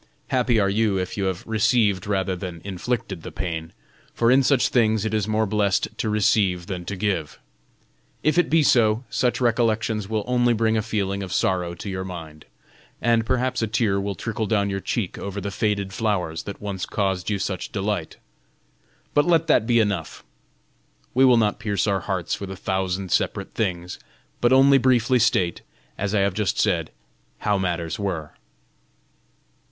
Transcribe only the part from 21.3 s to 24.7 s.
not pierce our hearts with a thousand separate things, but